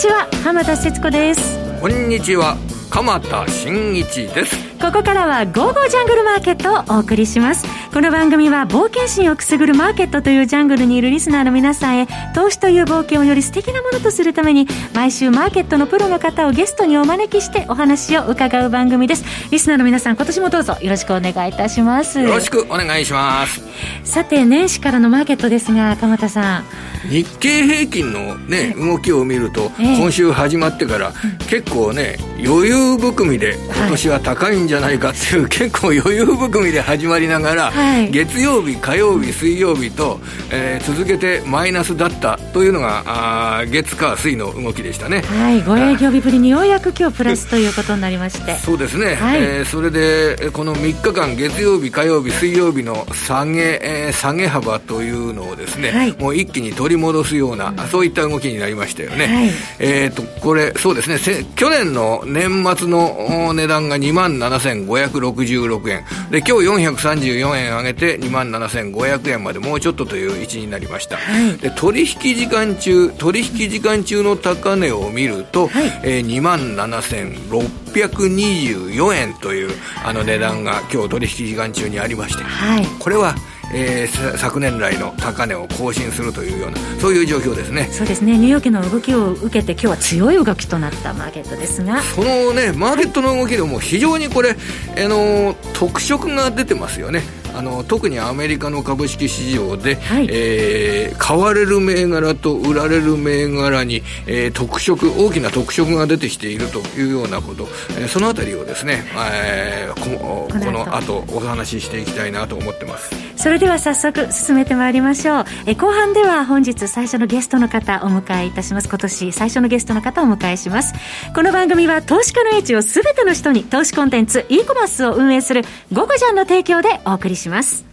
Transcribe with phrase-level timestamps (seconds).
[0.00, 1.58] ちは浜田節子です。
[1.78, 2.56] こんにちは
[2.88, 4.69] 鎌田新一です。
[4.80, 7.66] ここからは「ゴーゴージャングルマーケット」をお送りします。
[7.92, 19.24] この番組は冒険心をくすぐるマーケットというジャングルにいるリスナーの皆さんへ投資という冒険をより素敵なものとするために毎週マーケットのプロの方をゲストにお招きしてお話を伺う番組です。
[19.50, 22.20] リスナーの皆さん今年もどうぞよろしくお願いいたします。
[22.20, 23.60] よろしくお願いします。
[24.04, 26.64] さて年始からのマーケットですが鎌田さん。
[27.08, 31.12] 日経平均のね、動きを見ると、え今週始まってから、
[31.48, 40.20] 結構ね余裕含みで今年は高いんじゃないかっていう、はい、結構余裕含みで始まりながら、はい、月曜日火曜日水曜日と、
[40.52, 45.22] えー、続けてマイナスだったというのがあ月火水の動きでしたね。
[45.22, 48.54] はい5営業日ぶりにようやく今日プラスということになりまして。
[48.56, 61.18] そうですね、はい、えー、それでこの3日間月曜日火曜日水曜日の下げ、えー、下げ幅というのをですね、はい、もう一気に取り戻すような、うん、そういった動きになりましたよね、はい、えっ、とこれそうですね。
[61.56, 66.04] 去年の年末の値段が2万7566円。
[66.30, 66.52] で今日
[66.96, 79.70] 434円上げて2万7500円までもうちょっとという位置になりました、はい、で取引時間中取引時間中の高値を見ると、はい、えー、2万7624円という
[80.04, 83.34] あの値段が今日取引時間中にありまして、はい、これは
[83.72, 87.88] えー、昨年来の高値を更新するというようなそういう状況ですね。
[87.90, 88.36] そうですね。
[88.36, 92.02] ニューヨークの動きを受けて今日は強い動きとなったマーケットですが。
[92.02, 97.22] そのねマーケットの動きでも非常にこれ、あの特色が出てますよね。
[97.54, 107.64] あの特にアメリカの株式市場で、はい、えー、買われる銘柄と売られる銘柄に、えー、特色大きな特色が出てきているというようなこと、
[107.98, 118.88] えー、そのあたりをですね、えー、ここの後お話ししていきたいなと思ってますそれでは早速進めてまいりましょう、え後半では本日最初のゲストの方お迎えいたします。
[118.90, 120.92] 今年最初のゲストの方をお迎えします。
[121.34, 127.86] この番組は投資家の英知を全ての人に投資コンテンツ e コマースを運営する「ゴゴジャン」の提供でお送りします。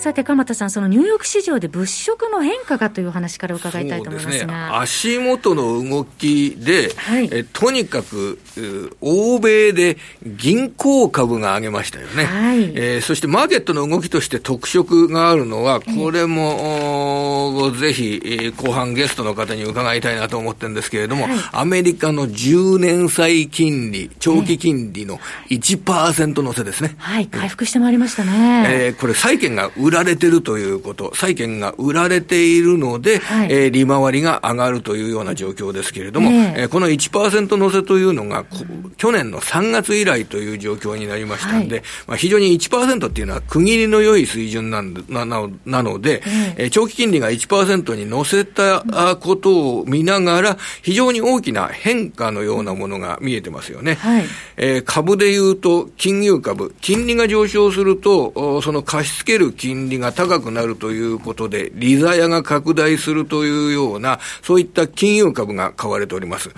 [0.00, 8.38] さて、鎌田さん、そのニューヨーク市場で物色の変化がという話から伺いたいと思いますが、ね、足元の動きで、はい、えとにかく
[9.02, 25.18] 欧米で銀行株が上げましたよね、はい、えー、そしてマーケットの動きとして特色があるのは、これも、えー、ぜひ後半ゲストの方に伺いたいなと思ってるんですけれども、はい、アメリカの10年債金利、長期金利の
[25.50, 26.94] 1%乗せですね。
[26.96, 28.64] はい、回復してまいりましたね。
[28.66, 36.64] えー、これ債券が売られてるということ、債券が売られているので、はい、えー、利回りが上がるというような状況ですけれども、ね、え。
[36.64, 38.44] ー、この1%乗せというのが、
[38.96, 46.22] 去年の3月以来という状況になりましたんで、はい、まあ、非常に1%っていうのは区切りの良い水準なんなななので、
[46.56, 48.84] えー、長期金利が1%に乗せた
[49.16, 53.94] ことを見ながら、非常に大きな変化のようなものが見えてますよね。
[53.94, 54.24] はい、
[54.56, 66.50] えー、株でいうと、金融株、金利が上昇すると、その貸し付ける金金利が高くなるということで、利ザヤが拡大するというような、そういった金融株が買われております。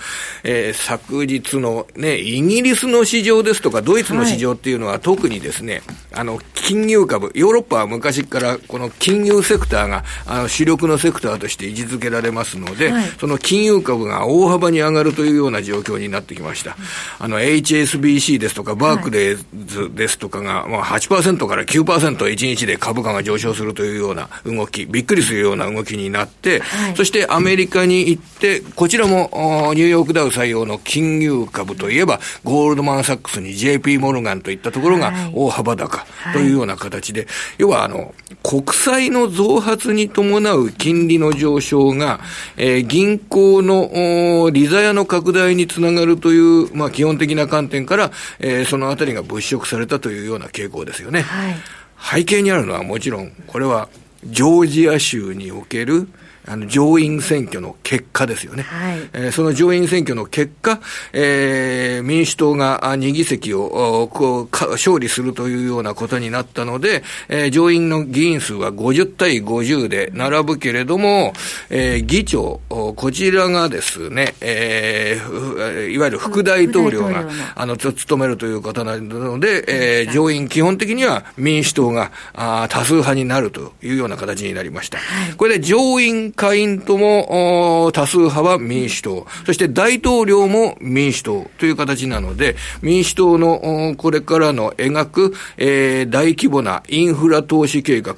[0.42, 5.82] えー、昨日のね、イギリスの市場ですとか、ドイツの市場っていうのは、特にですね、
[6.12, 16.76] あの、金融株、ヨーロッパは昔からこの金融セクターが、あの、主力のセクターとして位置づけられますので、はい、その金融株が大幅に上がるというような状況になってきました。
[17.18, 29.30] あの、HSBC ですとか、バークレーズですとかが、まあ8%から9%、1日で株価が上昇するというような動き、びっくりするような動きになって、はい、そしてアメリカに行って、こちらも
[29.74, 37.28] ニューヨークダウ採用の金融株といえば、ゴールドマン・サックスに JP モルガンといったところが大幅高というような形で、はい、
[37.58, 42.20] 要はあの、国債の増発に伴う金利の上昇が、
[42.56, 48.10] えー、銀行の利ザヤの拡大につながるという、まあ基本的な観点から、
[48.40, 51.22] えー、そのあたりが物色されたというような傾向ですよね。
[51.22, 51.54] はい
[52.02, 53.88] 背景にあるのはもちろん、これは
[54.24, 56.08] ジョージア州における
[56.46, 58.64] あの上院選挙の結果ですよね。
[58.64, 60.80] はい、えー、その上院選挙の結果、
[61.12, 71.32] えー、民主党が2議席をこう勝利するというようなことになったので、えー、上院の議員数は50対50で並ぶけれども、
[71.70, 79.64] えー、議長、こちらがですね、えー、いわゆる副大統領が、あの、務めるという方なので、
[80.02, 84.98] えー、上院基本的には民主党があ多数派になるというような形になりました。
[84.98, 98.14] はい、これで上院下院とも多数派は民主党、そして大統領も民主党という形なので、民主党のこれからの描く、えー、大規模なインフラ投資計画、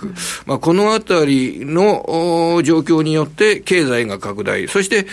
[0.47, 5.07] まあ、このあたりの状況によって経済が拡大、そして、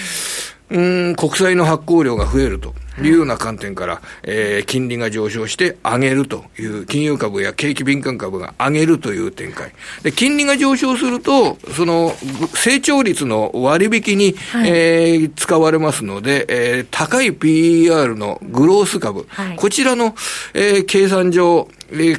[0.69, 2.73] うん、国債の発行量が増えると。
[2.99, 9.71] いうような観点から、えー、金利が上昇して上げるという、金融株や景気敏感株が上げるという展開。
[10.03, 12.13] で、金利が上昇すると、その、
[12.53, 20.15] 成長率の割引に、はい、えー、使われますので、えー、高い PER のグロース株、はい、こちらの、
[20.53, 21.67] えー、計算上、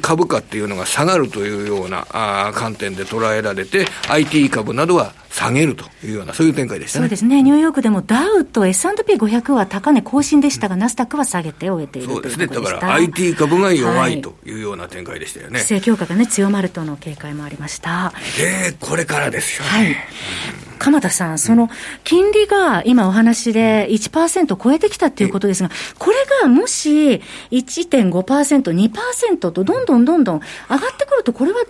[0.01, 7.03] 株価っていうのが下がるというようなあ観点で捉えられて、IT 株などは下げるというような、そういう展開でしたね。
[7.03, 7.41] そうですね。
[7.41, 12.45] ニューヨークでもダウと S&P500 は高値更新でしたが、ナスダックは下げて終えているそうですね。
[12.45, 15.53] だから IT 株が弱いというような展開でしたよね。
[15.53, 18.13] 規制強化がね、強まるとの警戒もありました。
[18.37, 19.69] で、これからですよね。
[19.69, 19.95] はい。
[20.77, 21.69] 鎌田さん、その
[22.03, 27.21] 金利が今お話で1%超えてきたということですが、これがもし
[27.51, 31.63] 1.5%、2%とどんどんどんどん上がってくると、これは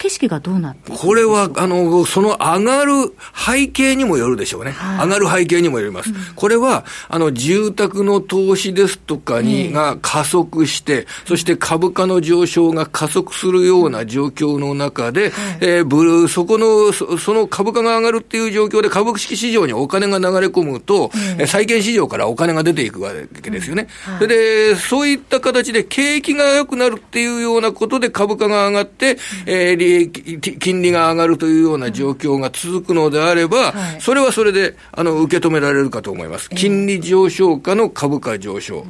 [0.00, 2.92] 景色がどうなってこれは、あの、その上がる
[3.34, 4.70] 背景にもよるでしょうね。
[4.70, 6.08] はい、上がる背景にもよります。
[6.08, 23.12] うん、これは、あの、住宅の投資ですとかに、が加速して、そして株価の上昇が加速するような状況の中で、はい、えー、ブルー、そこのそ、その株価が上がるっていう状況で株式市場にお金が流れ込むと、うん、債券市場からお金が出ていくわ
[23.42, 23.86] けですよね。
[24.08, 24.14] うん。
[24.14, 36.50] はい、で、そういった形で景気が良くなるっていうようなことで株価が上がって、えー金利が上がるというような状況が続くのであれば、はい、それはそれであの受け止められるかと思います。
[36.50, 38.86] 金利上昇かの株価上昇。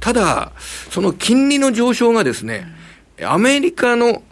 [0.00, 0.52] ただ、
[0.90, 2.66] その金利の上昇がですね、
[3.22, 4.22] アメリカの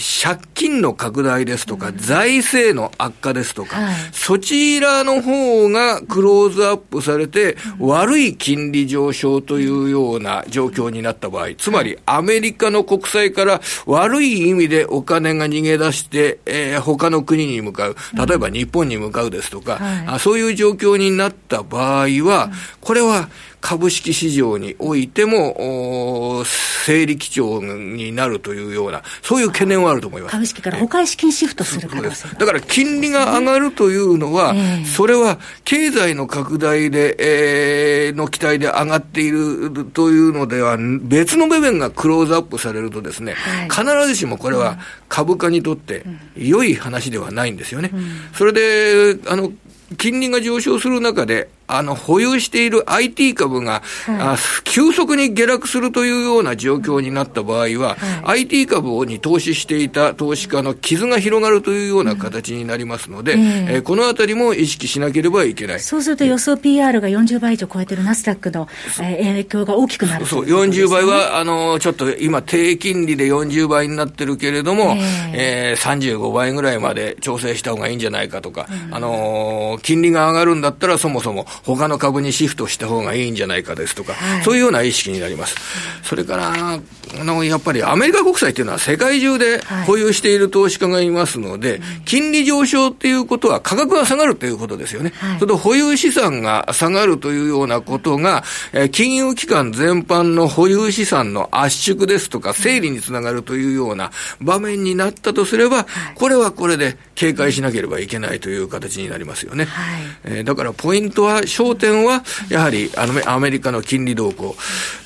[0.00, 19.78] 借金の拡大ですとか、うん、財政の悪化ですとか、はい、そちらの方がクローズアップされて、うん、悪い金利上昇というような状況になった場合、つまりアメリカの国債から悪い意味でお金が逃げ出して、えー、他の国に向かう、例えば日本に向かうですとか、
[20.12, 22.50] うん、そういう状況になった場合は、
[22.80, 23.28] これは
[23.60, 26.44] 株式市場においても、
[26.84, 30.32] 整理基調になるというような、そういう懸念はあると思います。
[30.32, 44.78] 株式から他資金シフトする可能性だから金利が上がるというのは、えー、それは経済の拡大で、えー、の期待で上がっているというのでは、別の部分がクローズアップされるとですね、はい、必ずしもこれは
[45.08, 46.04] 株価にとって
[46.36, 47.90] 良い話ではないんですよね。
[47.92, 49.52] うん、それで、あの、
[49.96, 65.80] 金利が上昇する中で、あの、保有している IT 株が、はい、急速に下落するというような状況になった場合は、はい、IT 株に投資していた投資家の傷が広がるというような形になりますので、うん、えー、このあたりも意識しなければいけない。
[65.80, 68.68] そうすると予想 PR が40倍以上超えてるナスダックの、
[69.00, 74.96] えー、影響が大きくなるそう、40倍は、あの、ちょっと今、低金利で40倍になってるけれども、
[75.34, 85.56] えー、えー、35倍ぐらいまで調整した方がいいんじゃないかとか、うん、あの、金利が上がるんだったらそもそも他の株にシフトした方がいいんじゃないかですとか、はい、そういうような意識になります。
[86.02, 95.12] それから、あの、やっぱりアメリカ国債っていうのは世界中で保有している投資家がいますので、はい、金利上昇っていうことは価格が下がるということですよね。
[95.16, 109.64] はい、それと保有資産が下がるというようなことが、え金融機関全般の保有資産の圧縮ですとか、整理につながるというような場面になったとすれば、これはこれで警戒しなければいけないという形になりますよね。
[109.64, 114.56] はい、えー、だからポイントは、焦点は、やはりあのアメリカの金利動向。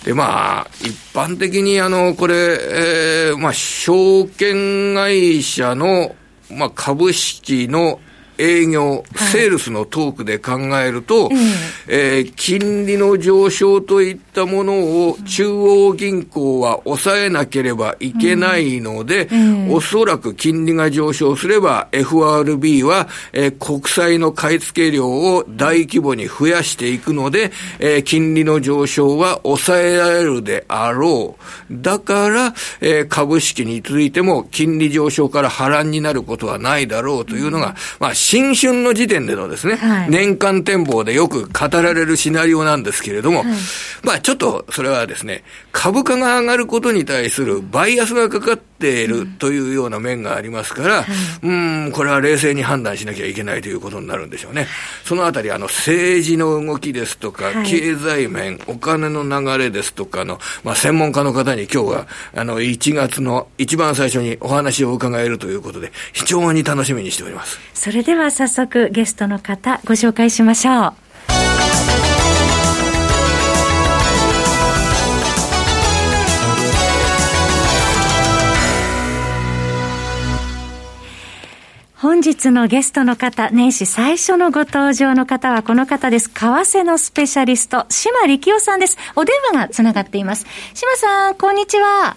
[0.04, 6.14] で、まあ、一般的にあの、これ、えー、まあ、証券会社の、
[6.50, 8.00] まあ、株式の
[8.38, 11.34] 営業、セールスのトークで考えると、はい、
[11.88, 14.74] えー、金利の上昇といったもの
[15.08, 19.72] を中央銀行は抑えなければいけないので、うん。
[19.72, 31.36] おそらく金利が上昇すれば FRB は、えー、国債の買い付け量を大規模に増やしていくので、えー、金利の上昇は抑えられるであろ
[31.70, 31.82] う。
[31.82, 43.48] だから、えー、株式についても金利上昇から波乱になることはないだろうというのが、まあ新春の時点でのですね、はい、年間展望でよく語られるシナリオなんですけれども、はい、
[44.02, 51.04] まあちょっとそれはですね、株価が上がることに対するバイアスがかかっているというような面がありますから、
[51.42, 54.68] うん、これは冷静に判断しなきゃいけないということになるんでしょうね。
[55.04, 67.58] そのあたり、あの、政治の動きですとか、経済面、お金の流れですとかの、まあ、専門家の方に今日は、あの、1月の一番最初にお話を伺えるということで、非常に楽しみにしております。
[67.74, 71.03] それでは早速、ゲストの方、ご紹介しましょう。
[82.04, 86.28] 本日のゲストの方、年始最初のご登場の方はこの方です。
[86.28, 88.98] 為替のスペシャリスト、島力夫さんです。
[89.16, 90.44] お電話がつながっています。
[90.74, 92.14] 島さん、こんにちは。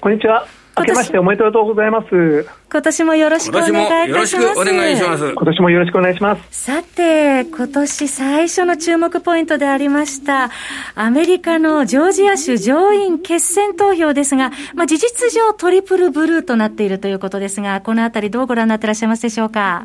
[0.00, 0.44] こんにちは。
[0.78, 2.46] 明けましておめでとうございます。
[2.70, 3.68] 今年もよろしくお願
[4.06, 4.40] いいたします。
[4.40, 5.32] よろしくお願いします。
[5.32, 6.64] 今年もよろしくお願いします。
[6.64, 10.50] さて、今年最初の注目ポイントでありました、
[10.94, 19.84] アメリカのジョージア州上院決選投票ですが、まあ、事実上トリプルブルーとなっているということですが、このあたりどうご覧になっていらっしゃいますでしょうか？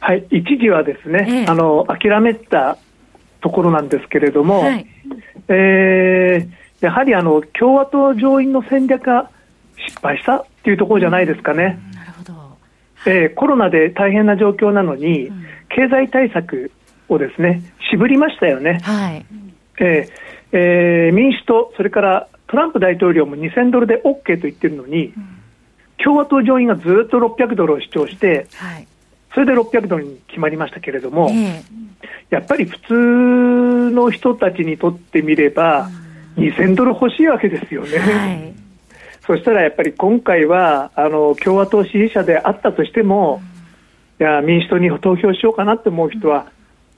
[0.00, 2.78] はい、一時はですね、ええ、あの、諦めた
[3.40, 4.86] ところなんですけれども、はい、
[5.48, 9.30] えー、やはりあの、共和党上院の戦略が
[9.88, 11.78] 失敗したっていうところじゃないですかね。
[11.94, 12.56] なるほど。
[13.06, 16.70] えー、コロナで大変な状況なのに、うん、経済対策
[17.08, 18.80] をですね、渋りましたよね。
[18.82, 19.26] はい。
[19.78, 25.14] えー、えー、民主党、それからトランプ大統領も2000ドルで OK と言ってるのに、うん、
[26.02, 28.86] 共和党上院がずっと600ドルを主張して、はい、
[29.34, 31.64] それで600ドルに決まりましたけれども、えー、
[32.30, 32.94] やっぱり普通
[33.94, 35.90] の人たちにとってみれば、
[36.36, 37.98] うん、2000ドル欲しいわけですよね。
[37.98, 38.65] はい
[39.26, 43.42] そしたらやっぱり今回はあの共和党支持者であったとしても、
[44.20, 46.46] いや民主党に投票しようかなって思う人は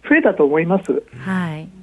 [0.08, 1.02] 増えたと思います。
[1.20, 1.77] はい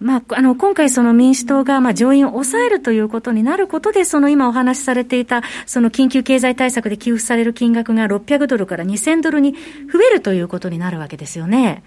[0.00, 9.58] まあ、あの、今回その民主党が、まあ、上院を抑えるということになることで、その今お話しされていた、その緊急経済対策で給付される金額が600ドルから2000ドルに増
[10.10, 11.82] えるということになるわけですよね。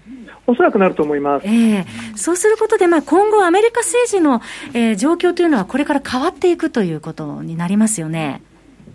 [0.46, 1.46] おそらくなると思います。
[1.46, 4.40] ええー、そうすることで、まあ、今後アメリカ政治の、
[4.74, 8.42] えー、状況というのはこれから変わっていくということになりますよね。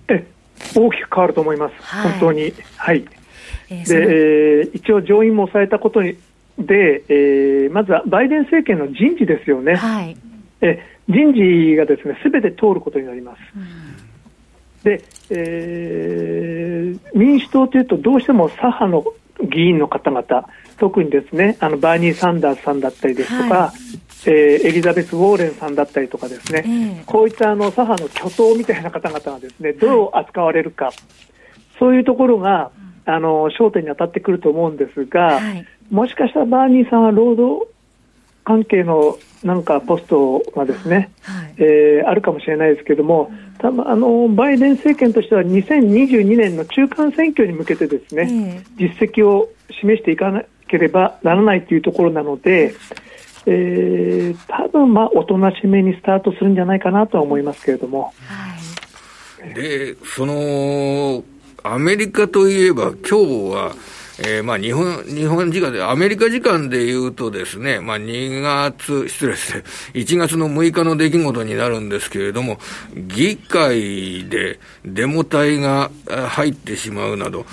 [0.09, 0.27] え、
[0.75, 1.75] 大きく変わると思います。
[1.79, 2.53] はい、本当に。
[2.75, 3.05] はい。
[3.69, 6.17] えー、で、えー、一応上院も抑えたことに
[6.57, 9.75] で、えー、まずはバイデン政権の人事ですよね。
[9.75, 10.17] はい。
[10.61, 13.39] え人事がですね、すべて通ることになります。
[13.55, 13.95] うん
[14.85, 19.03] で、えー、民主党というと、どうしても左派の
[19.49, 20.45] 議員の方々、
[20.77, 30.95] 特にですねあのバーニー・サンダースさんだったりですとか、はい、えー、エリザベス・ウォーレンさんだったりとかですね、えー、こういったあの左派の巨頭みたいな方々がですねどう扱われるか、はい、
[31.79, 32.71] そういうところが
[33.05, 37.67] あの焦点に当たってくると思うんですが、はい、もしかしたらバーニーさんは労働
[38.43, 49.49] 関係のなんかポストがですね、はい、えー、あるかもしれないですけれども、多分あのバイデン政権としては2022年の中間選挙に向けてですね、えー、実績を
[49.81, 52.75] 示していかなければならないというところなので、
[53.45, 58.13] えー、多分まあおとなしめにスタートするんじゃないかなとは思いますけれども。
[58.25, 61.23] はい、で、その
[61.63, 63.75] アメリカといえば今日は
[64.19, 72.57] えー、まあ日本、日本時間で、アメリカ時間で言うとですね、まあ2月、失礼して、1月の6日の出来事になるんですけれども、
[72.95, 77.45] 議会でデモ隊が入ってしまうなど、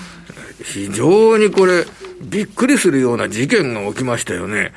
[0.62, 1.84] 非常にこれ、
[2.22, 4.72] びっくりするような事件が起きましたよね。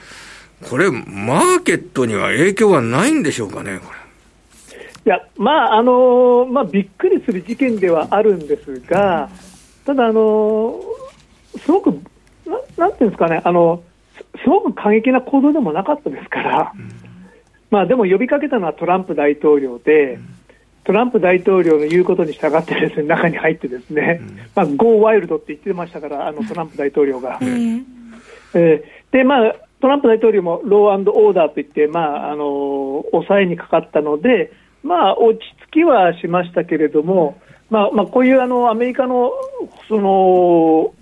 [0.67, 4.05] これ、マーケットには影響はないんでしょうかね、これ。
[5.05, 9.29] いや、まあ、あのまあ、びっくりする事件ではあるんですが、
[9.85, 10.81] ただ、あの
[11.59, 11.91] すごく、
[12.77, 13.83] ななんていうんですかね、あの、
[14.43, 16.89] すごく過激な行動でもなかったですから、うん、
[17.69, 20.19] まあでも呼びかけたのはトランプ大統領で、
[20.83, 27.39] トランプ大統領の言うことに従ってですね中に入ってですね、うん、まあ、ゴーワイルドって言ってましたから、あのトランプ大統領が。
[27.41, 27.83] えー、
[28.53, 34.51] えー、で、まあ、トランプ大統領もローオーダーといって、まあ、あの抑えにかかったので、
[34.83, 39.31] まあ、落ち着きはしましたけれども、まあまあ、こういうあのアメリカの
[39.87, 40.93] その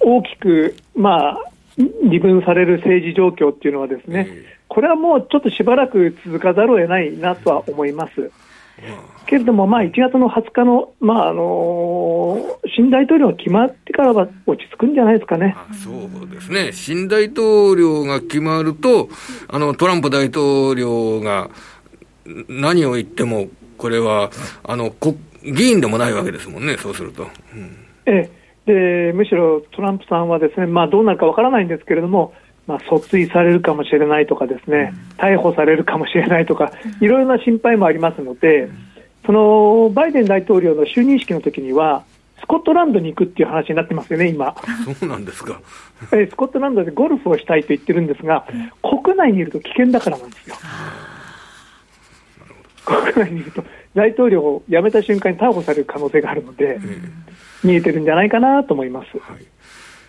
[0.00, 1.38] 大きく、まあ、
[1.76, 4.28] 二分される政治状況っていうのはですね、
[4.68, 8.30] これはもうちょっとしばらく続かざるを得ないなとは思います。
[9.26, 15.56] けれども、まあ、1月の20日の、まああの新大統領が決まってからは落ち着くんじゃないですかね。
[15.84, 19.08] そうですね、新大統領が決まると、
[19.48, 21.50] あのトランプ大統領が
[22.48, 24.30] 何を言っても、これは
[24.64, 24.94] あの
[25.44, 27.24] 議員でもないわけですもんね、そうすると。
[27.54, 27.76] うん、
[28.06, 28.37] ええ
[28.68, 32.34] でむしろトランプさんはですね、まあ、どうなるかわからないんですけれども、
[32.66, 36.70] まあ、訴追されるかもしれないとかですね、逮捕されるかもしれないとか、
[37.00, 38.68] いろいろな心配もありますので、
[39.24, 42.04] そのバイデン大統領の就任式の時には、
[42.40, 44.54] スコットランドに行くっていう話になってますよね、今。
[44.98, 45.60] そうなんですか。
[46.10, 48.46] スコットランドでゴルフをしたいと言ってるんですが、
[48.82, 50.56] 国内にいると危険だからなんですよ。
[52.84, 56.78] 国内にいると、大統領を辞めた瞬間に逮捕される可能性があるので、
[57.64, 59.18] 見えてるんじゃないかなと思います。
[59.18, 59.46] はい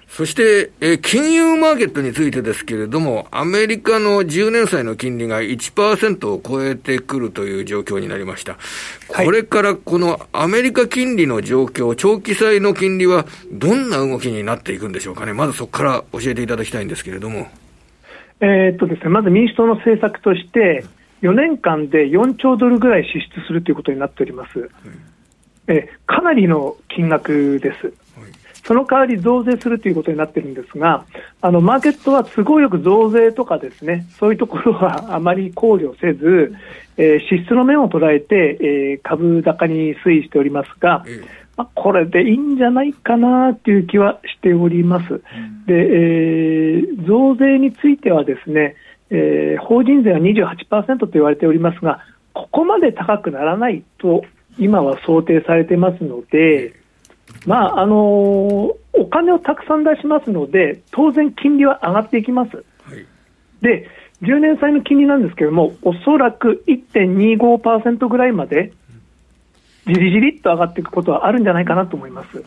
[0.09, 8.57] そして、えー、金融マーケットについてですけれども、アメリカの10年債の金利が1%を超えてくるという状況になりました。
[9.07, 15.31] これからこのアメリカ金利の状況、長期債の金利はどんな動きになっていくんでしょうかね。
[15.31, 17.47] まずそこから教えていただきたいんですけれども。
[18.41, 20.83] えー、っとですね、まず民主党の政策として、
[21.21, 24.69] 4年間で4兆ドルぐらい支出するということになっております。
[25.69, 27.93] えかなりの金額です。
[28.69, 31.05] その代わり増税するということになっているんですが、
[31.41, 36.53] あのマーケットは都合よく増税とかですね、そういうところはあまり考慮せず、
[36.97, 41.03] えー、支出の面を捉えて、えー、株高に推移しておりますが、
[41.57, 45.21] まあ、これでいいんじゃないかなという気はしております。
[45.65, 48.75] で、えー、増税についてはですね、
[49.09, 51.99] えー、法人税は28%と言われておりますが、
[52.33, 54.23] ここまで高くならないと
[54.59, 56.73] 今は想定されてますので、
[57.45, 57.97] まああのー、
[58.93, 62.57] お金をたくさん出しますので、当然、金利は上がっていきます。
[62.57, 62.63] は
[62.95, 63.05] い、
[63.61, 63.87] で、
[64.21, 68.73] 10年債の金利なんですけれども、おそらく1.25%ぐらいまで、
[69.87, 72.37] じりじりっと上がっていくことはあるんじゃないかなと思います。
[72.37, 72.45] はい、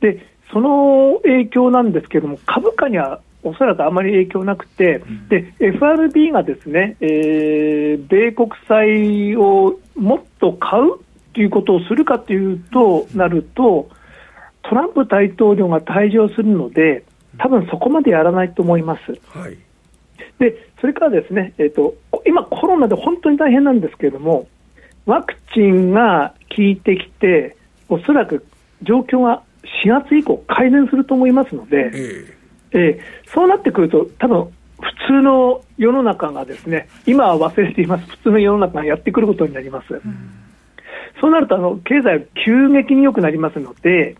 [0.00, 10.98] で、その影響なんですけれども、株価にはおそらくあまり影響なくて、で FRB がですね、えー、米国債をもっと買う
[11.32, 13.88] ということをするかというと、なると、
[14.62, 17.04] トランプ大統領が退場するので、
[17.38, 19.18] 多分そこまでやらないと思います。
[19.38, 19.58] はい、
[20.38, 21.94] でそれからですね、えーと、
[22.26, 24.46] 今、コロナで本当に大変なんですけれども、
[25.06, 27.56] ワクチンが効いてきて、
[27.88, 28.46] おそらく
[28.82, 29.42] 状況が
[29.84, 32.34] 4月以降、改善すると思いますので、えー、
[32.72, 34.48] えー、そうなってくると、多分
[34.84, 39.94] 普通の世の中がですね、今は忘れています、普通の世の中がやってくることになります。
[39.94, 40.00] うん。
[41.20, 44.16] そうなるとあの経済は急激に良くなりますので、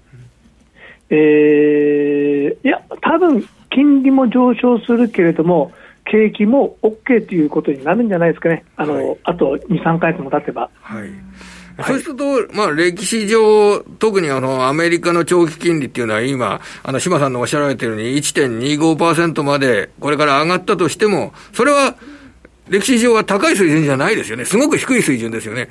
[1.10, 5.72] えー、いや、多分金利も上昇するけれども、
[6.06, 10.70] 景気も OK ということになるんじゃないですかね、あの、はい、あと2、3か月も経てば。
[10.80, 11.08] はい
[11.82, 21.96] そうすると、まあ、歴史上、特にあの、アメリカの長期金利っていうのは今、あの、島さんのおっしゃられてるように1.25%までこれから上がったとしても、それは
[22.68, 24.44] 歴史上は高い水準じゃないですよね。
[24.44, 25.68] すごく低い水準ですよね。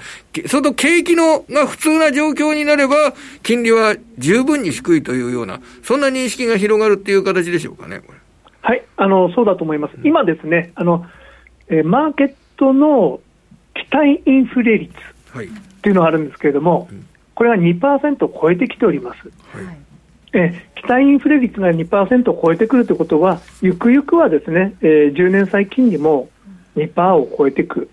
[0.47, 8.19] それと景気のが普通な状況になれば、金利は十分に低いというような、そんな認識が広がるっていう形でしょうかね、これ。
[8.61, 9.95] はい、あの、そうだと思います。
[9.97, 11.05] うん、今ですね、あの、
[11.69, 13.21] えー、マーケットの
[13.73, 14.93] 期待インフレ率
[15.83, 16.87] っていうのがあるんですけれども、はい、
[17.35, 19.29] これは2%を超えてきております。
[19.57, 19.77] はい
[20.35, 26.27] え期待インフレ率が2%を超えてくるということは、ゆくゆくはですね、えー、10年債金利も
[26.75, 27.87] 2%を超えていく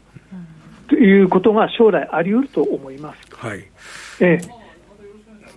[0.88, 3.18] ということが将来あり得ると思います。
[3.36, 3.58] はい。
[4.20, 4.60] ええ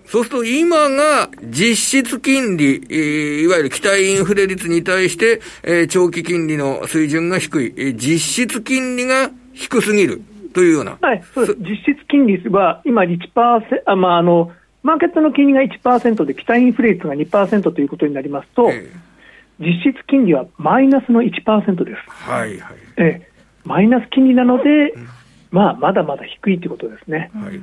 [0.06, 10.22] そうすると今が実質金利、えー、いわゆる期待インフレ率に対して、えー、長期金利の水準が低い、えー、実質金利が低すぎる
[10.54, 10.96] というような。
[11.00, 11.58] はい、そうです。
[11.60, 19.14] 実質金利は今1%、あまあ、あの、マーケットの金利が1%で期待インフレ率が2%ということになりますと、えー
[19.60, 22.10] 実質金利はマイナスの1%です。
[22.10, 22.76] はいはい。
[22.96, 23.28] え
[23.64, 25.08] マイナス金利なので、うん、
[25.54, 27.30] まあ、まだまだ低いということですね。
[27.32, 27.60] はい。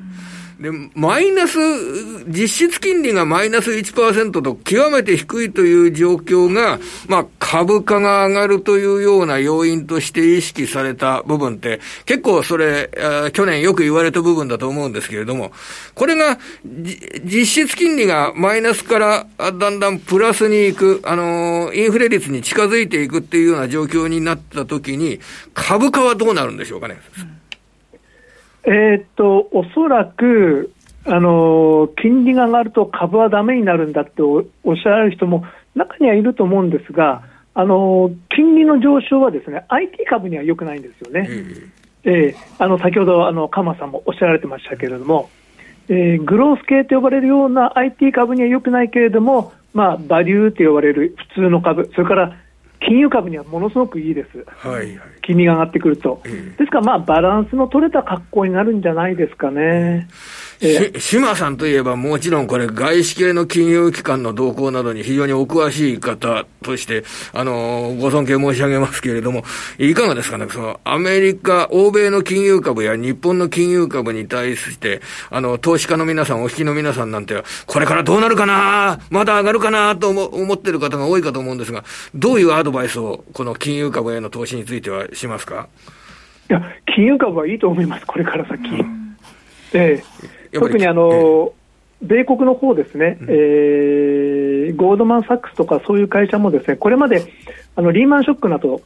[0.61, 1.57] で、マイナス、
[2.27, 12.89] 実質金利がマイナス1%と極めて低いという状況が、まあ、株価が上がるというような要因として意識された部分って、結構それ、
[13.33, 15.51] 去年よく言われた部分だと思うんですけれども、
[15.93, 16.39] これが、
[17.25, 25.19] 実質金利がマイナスからだんだんプラスに行く、あの、インフレ率に近づいていくっていうような状況になったときに、
[25.53, 26.97] 株価はどうなるんでしょうかね。
[27.19, 27.41] うん
[28.63, 30.71] えー、っと、おそらく、
[31.05, 34.43] あの、金利が上がると株はだめになるんだっておっ
[34.75, 35.43] しゃられる人も
[35.75, 41.27] 中にはいると思うんですが、あの、金利の上昇はですね、IT 株には良くないんですよね。
[42.03, 45.29] えー、あの、先ほど、あの、鎌さんもおっしゃられてましたけれども、
[45.89, 52.37] えー、グロース系と呼ばれるような IT 株には良くないけれども、まあ、バリューと呼ばれる普通の株、それから
[52.79, 60.07] 金融株にはものすごくいいです、はいはい、金利が上がってくると、えー、ですから、まあ、バランスの取れた格好になるんじゃないですかね。
[60.99, 67.03] 島さんといえばもちろんこれ外資系の金融機関の動向などに非常にお詳しい方として、
[67.33, 69.43] あの、ご尊敬申し上げますけれども、
[69.79, 78.99] いかがですかね、そのアメリカ、欧米の金融株や日本の金融株に対して、あの、投資家の皆さん、お引きの皆さんなんて、これからどうなるかな？
[79.09, 79.95] まだ上がるかな？
[79.95, 85.67] と思ってる方が多いかと思うんですが、どういうアドバイスをこの金融株への投資についてはしますか？
[86.49, 86.61] いや、
[86.93, 88.69] 金融株はいいと思います、これから先。
[88.69, 89.17] うん、
[89.73, 90.03] え
[90.53, 90.57] え。
[90.57, 91.53] 特にあの、
[92.01, 97.31] 米国の方ですね、うん、えー、ゴールドマン・サックスとかそういう会社もですねこれまで
[97.75, 98.81] あのリーマンショックなど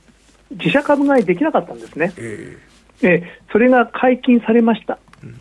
[0.52, 5.40] 自社株買いできなかったんですね、えー、えー、それが解禁されました、うん、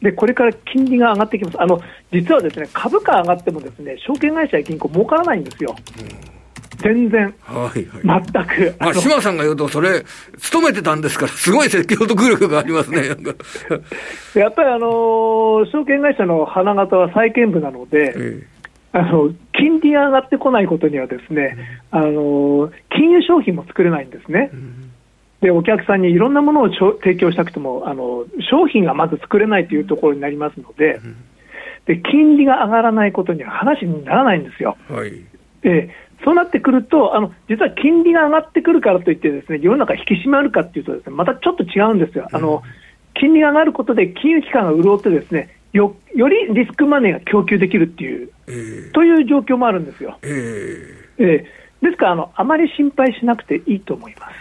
[0.00, 1.60] でこれから金利が上がってきます。
[1.60, 5.76] あの実はですね株価上がってもですね証券会社や銀行儲からないんですよ。
[5.98, 6.39] うん
[6.82, 8.74] 全然、はいはい、全く。
[8.78, 10.04] あ、島さんが言うと、それ、
[10.38, 13.08] 勤めてたんですから、すごい説教得力がありますね、
[14.34, 18.46] やっぱりあのー、証券会社の花形は債券部なので、ええ、
[18.92, 21.56] あの金利が上がってこないことには、ですね、
[21.92, 24.50] うん、あの金融商品も作れないんですね。
[24.52, 24.90] うん。
[25.40, 31.00] でお客さんにいろんなものを提供したくてもあの商品がまず作れないというところになりますので、
[31.86, 34.76] で金利が上がらないことには話にならないんですよ。
[34.88, 35.12] はい、
[35.62, 35.90] で
[36.24, 42.62] そうなってくると、あの実は金利が上がってくるからといって、ですね世の中引き締まるかっていうとです、ね、またちょっと違うんですよ、あの
[43.14, 50.18] 金利が上がることで金融機関が潤って、ですねよよりリスクマネーが供給できるっていう、えー、という状況もあるんですよ。
[50.22, 50.30] えー、
[51.18, 54.32] えー、ですからあの、あまり心配しなくていいと思います。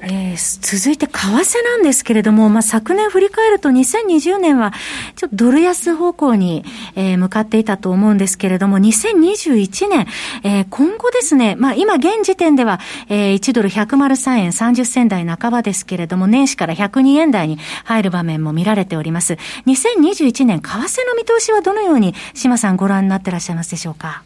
[0.00, 4.72] えー、続いて為替なんですけれども、まあ、昨年振り返ると2020年は
[5.16, 10.06] ちょっとドル安方向に、えー、向かっていたと思うんですけれども、2021年、
[10.44, 19.36] えー、今後ですね、まあ、今現時点では、えー、1ドル103円30銭台半ばですけれども、年始から102円台に入る場面も見られております。
[19.66, 24.22] 2021年、為替の見通しはどのように、島さんご覧になってらっしゃいますでしょうか？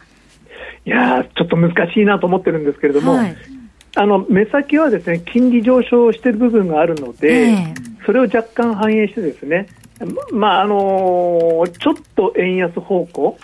[0.84, 3.61] いやちょっと難しいなと思ってるんですけれども、はい
[3.94, 9.68] あの目先はですね金利上昇している部分があるので、えー、それを若干反映してですね、
[10.32, 13.38] まああのちょっと円安方向、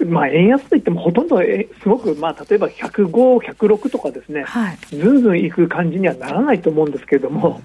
[0.00, 1.38] うん、まあ、円安といってもほとんど
[1.82, 7.60] すごく、まあ、例えば105、106とかですね、はい、ずんずんいく感じにはならないと思うんですけれども、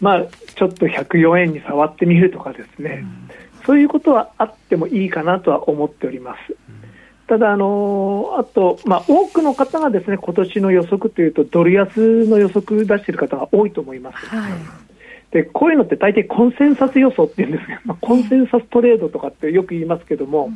[0.00, 3.04] まあ、ちょっと104円に触ってみるとかですね、
[3.60, 6.56] うん、そういうことはあってもいいかなとは思っております。
[7.30, 14.26] ただ、あのあと、まあ、多くの方がですね今年の予測というと、ドル安の予測出している方が多いと思います。
[14.26, 14.52] はい
[15.30, 20.50] でこういうのって大体コンセンサス予想って言うんですけど、まあ、コンセンサストレードとかってよく言いますけども、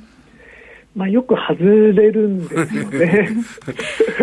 [0.97, 3.29] まあ、よく外れるんですよね。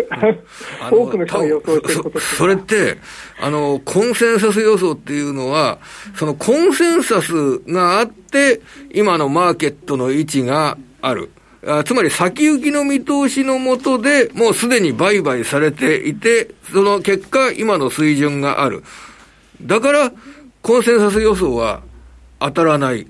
[0.91, 2.97] 多くの人が予想してることそれって、
[3.39, 5.79] あの、コンセンサス予想っていうのは、
[6.15, 8.59] そのコンセンサスがあって、
[8.93, 11.29] 今のマーケットの位置がある。
[11.65, 18.83] あつまり先行きの見通しのもとで、もうすでに売買されていて、その結果、今の水準がある。
[19.61, 20.11] だから、
[20.61, 21.81] コンセンサス予想は
[22.39, 23.05] 当たらない。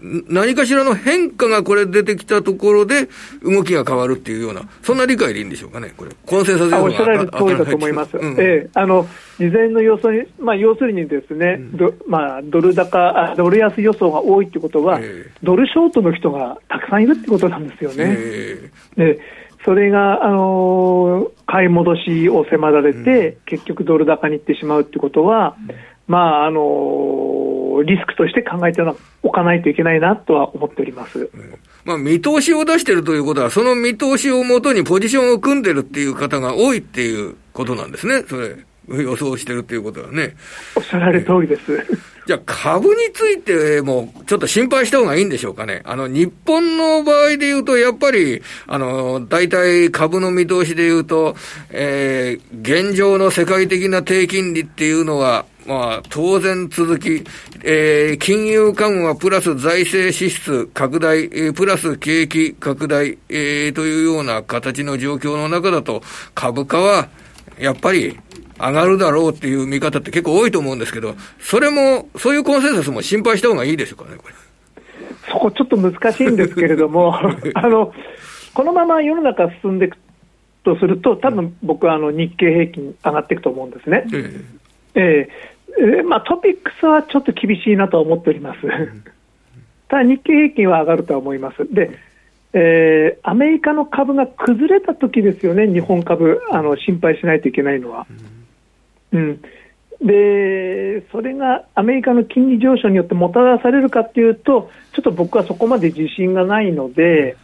[0.00, 3.08] 何かしらの変化がこれ出てきたところで、
[3.42, 8.16] 動きが変わるっていうような、そんな理解でいいんでしょうかね、これ、コンセンサスおっしゃられる通りだと思います。
[8.16, 9.06] うん、ええ、あの
[9.38, 17.96] 事前の予想に、まあ、要するにですね、うん、まあ、ドル高あ、ドル安予想が多いってことは、えー、ドルショートの人がたくさんいるってことなんですよね。
[18.18, 19.20] えー、で
[19.64, 25.56] それが、あのー、買い戻しを迫られて、うん、結局ドル高にいってしまうってことは、
[26.06, 27.47] まあ、あのー、
[27.82, 28.82] リスクとして考えて
[29.22, 31.30] おかないといけないなとは思っております。
[31.84, 38.56] まあ、見通しを出しているということは、その見通しをもとにポジションを組んでるっていう方が多いっていうことなんですね、それ。
[38.90, 40.34] 予想してるっていうことはね。
[40.74, 41.86] おっしゃられる通りです。
[42.26, 45.82] じゃあ株についてもちょっと心配した方がいいんでしょうかね。
[45.84, 51.36] あの、日本の場合で言うと、やっぱり、あの、大体株の見通しで言うと、
[51.70, 57.22] えー、現状の世界的な低金利っていうのは、まあ、当然続き、
[57.62, 66.00] えー、金融緩和プラス財政支出拡大、えー、プラス景気拡大、えー、というような形の状況の中だと、
[66.34, 67.10] 株価は、
[67.60, 68.18] やっぱり
[68.58, 74.34] 上がるだろうっていう見方って結構多いと思うんですけど、それも、そういうコンセンサスも心配した方がいいでしょうかね、これ。
[75.30, 77.14] そこちょっと難しいんですけれども、
[77.54, 77.92] あの、
[78.54, 79.98] このまま世の中進んでいく
[80.64, 84.06] とすると、多分僕はあの日経平均上がっていくと思うんですね。
[84.14, 84.58] ええ
[84.94, 85.57] えー、
[86.08, 88.60] まあ、トピックスはちょっと厳しいなと思っております。
[89.88, 91.72] ただ日経平均は上がるとは思います。
[91.72, 91.90] で、
[92.52, 98.06] えー、アメリカの株が崩れた時ですよね、日本株、あの心配しないといけないのは。
[99.12, 99.40] うん、
[100.02, 107.36] で、それがアメリカの金利上昇によってもたらされるかというと、ちょっと僕はそこまで自信がないので、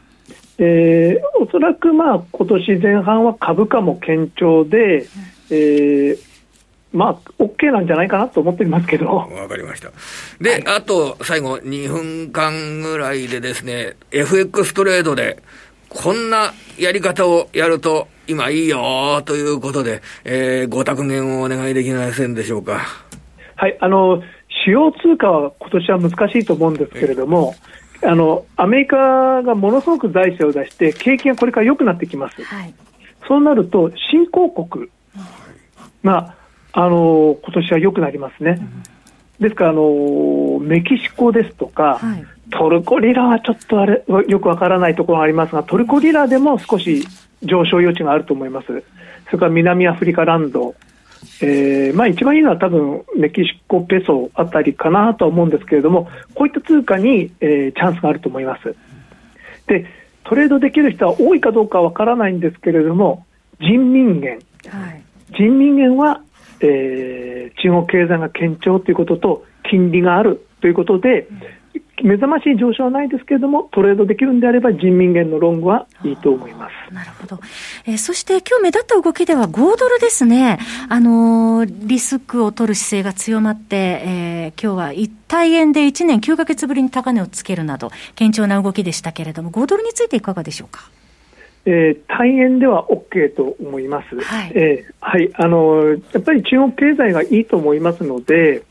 [0.58, 5.06] えー、おそらくまあ今年前半は株価も堅調で、
[5.50, 6.18] えー、
[6.94, 9.06] まあ、OK なんじゃないかなと思っていますけど。
[9.06, 9.90] わかりました。
[10.40, 15.42] で、はい、あと、最後、2分間ぐらいでですね、FX トレードで、
[15.88, 22.80] こんなやり方をやると、今いいよということで、えー、ご託言をお願いできませんでしょうか。
[23.56, 24.22] はい、あの、
[24.64, 27.54] 主要通貨は今年は難しいと思うんですけれども、
[28.04, 32.42] あの、アメリカがものすごく財政を出して、景気がこれから良くなってきます。
[32.44, 32.74] はい、
[33.26, 34.88] そうなると、新興国
[36.04, 36.43] が、あ
[36.80, 38.58] の今年は良くなりますね。
[39.40, 47.06] ですからあの、メキシコですとか、はい、トルコリラはちょっとあれよくわからないところがありますが、トルコリラでも少し
[47.42, 48.66] 上昇余地があると思います。
[49.26, 50.74] それから南アフリカランド、
[51.40, 58.74] えーまあ、一番いいのは多分メキシコペソあたりかなとは思うんですけれども、こういった通貨に、えー、チャンスがあると思います。
[59.66, 59.86] で、
[60.24, 63.26] トレードできる人は多いかどうかわからないんですけれども、
[63.60, 65.02] 人民元、はい、
[65.36, 66.20] 人民元は
[66.60, 71.28] えー、中国経済が堅調ということと、金利があるということで、
[72.02, 76.94] 目覚ましい上昇はないですけれども、トレードできるんであれば、人民元のロングはいいと思います。
[76.94, 77.40] なるほど。
[77.86, 80.58] えー、そして今日目立った動きでは、5ドルですね。
[80.88, 90.90] あのー、リスクを取る姿勢が強まって、えー、今日は一対円で1年9か月ぶりに高値をつけるなど、堅調な動きでしたけれども、5ドルについていかがでしょうか？
[91.66, 94.52] えー、大変では OK と思います、はい。
[94.54, 98.62] えーはい、あのやっぱり中国経済がいいと思いますので、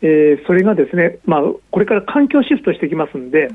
[0.00, 3.50] えー、それがですね、まあ、これから環境シフトしてきますので、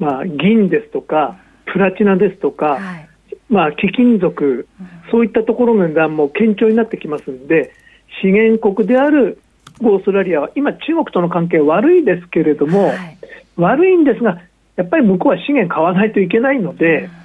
[0.00, 3.08] まあ、銀ですとか、プラチナですとか、はい、
[3.48, 4.66] まあ、貴金属、
[5.12, 7.72] そういったところの値段も堅調になってきますので、
[8.20, 9.38] 資源国である
[9.80, 13.18] オーストラリアは、今、中国との関係悪いですけれども、はい、
[13.56, 14.40] 悪いんですが、
[14.74, 17.23] やっぱり向こうは資源買わないといけないので、うん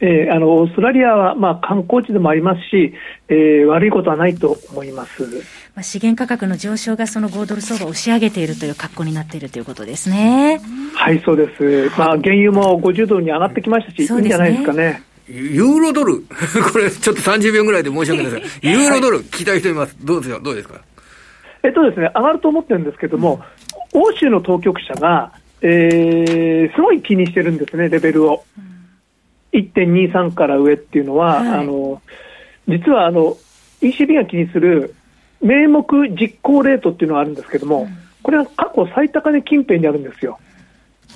[0.00, 2.94] えー、あのオーストラリアは、まあ、観光地でもありますし、
[3.28, 5.24] えー、悪いことはないと思います、
[5.74, 10.60] まあ、資源価格の上昇がその5ドル相場を押し上げているという格好になっているということですね。
[10.94, 11.90] はい、そうです。
[11.98, 15.02] まあ、原油も50ドルに上がってきましたし、いいんじゃないですかね。
[15.28, 16.22] ユーロドル、
[16.72, 19.96] これちょっと30秒ぐらいで申し訳ないですが、 ユーロドル、聞きたい人います。
[20.02, 20.80] どうですかどうですか？
[21.62, 23.40] えっとですね、上がると思ってるんですけども、
[23.92, 25.30] 欧州の当局者が、
[25.62, 28.44] えー、すごい気にしてるんですね、レベルを。
[28.58, 28.69] うん
[29.52, 32.00] 1.23から上っていうのは、はい、あの
[32.68, 33.36] 実はあの
[33.80, 34.94] ECB が気にする
[35.40, 40.38] 名目実行レートっていうのがあるんですけども、うん、これは過去最高値近辺にあるんですよ。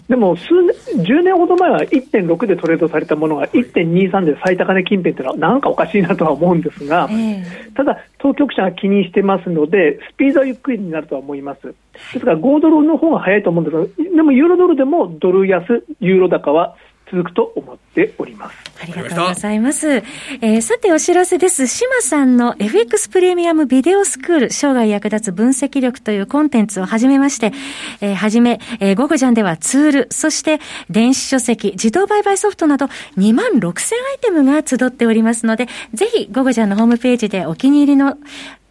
[0.09, 11.62] でも数年、10年ほど前は1.6でトレードされたものが1.23で最高値近辺っていうのはなんかおかしいなとは思うんですが、えー、ただ、当局者が気にしてますので、スピードはゆっくりになるとは思います。
[11.62, 11.75] で
[12.12, 16.77] すから、5ドルの方が早いと思うんですが、でもユーロドルでもドル安、ユーロ高は
[17.10, 18.56] 続くと思っております。
[18.82, 19.88] ありがとうございます。
[19.88, 21.66] えー、さてお知らせです。
[21.66, 27.52] 島さんの FX プレミアムビデオスクール生涯役立つ分析力というコンテンツを始めまして、
[28.00, 32.86] えー、はじめ、えー、ゴゴジャンではツール、そして電子書籍、自動売買ソフトなど
[33.16, 38.16] 2万6000アイテムが集っておりますので、ぜひゴゴジャンのホームページでお気に入りの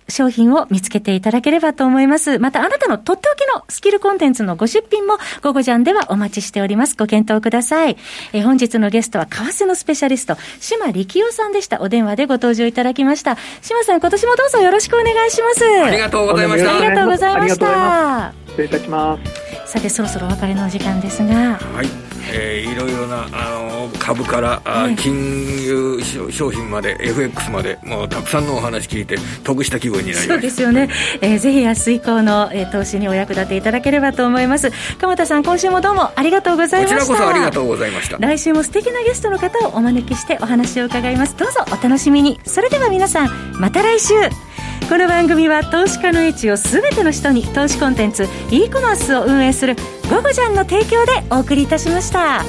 [0.07, 2.39] 商品を見つけていただければと思います。
[2.39, 6.95] また、あなたのとっておきのスキルコンテンツのご出品も、ゴゴジャンではお待ちしております。
[6.97, 7.97] ご検討ください。
[8.33, 11.81] え本日のゲストは、為替のスペシャリスト、島力夫さんでした。
[11.81, 13.37] お電話でご登場いただきました。
[13.61, 15.65] 島さん、今年もどうぞよろしくお願いします。
[15.65, 16.75] ありがとうございました。
[16.75, 18.33] ありがとうございました。
[18.47, 19.17] 失礼いたしま
[19.65, 19.71] す。
[19.71, 21.57] さて、そろそろお別れのお時間ですが。
[21.57, 22.12] はい。
[22.31, 25.99] えー、いろいろなあの株から、はい、金融
[26.31, 30.33] 商品まで FX までもうたくさんのお話聞いて得した気分になりました。
[30.33, 30.89] そうですよね、
[31.21, 34.71] えー、ぜひ明日以降の、えー、投資にお役立ていただければと思います。
[34.99, 36.99] 鎌田さん今週もどうもありがとうございました。
[36.99, 38.17] こちらこそありがとうございました。
[38.17, 41.35] 来週も素敵なゲストの方をお招きしてお話を伺います。
[41.37, 42.39] どうぞお楽しみに。
[42.45, 44.13] それでは皆さんまた来週。
[44.89, 49.75] この番組は投資家の位置を全ての人に投資コンテンツ e コマースを運営する
[50.13, 52.43] 「ゴゴジャン」の提供でお送りいたしました。